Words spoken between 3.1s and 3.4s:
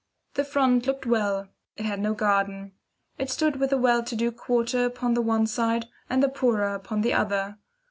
It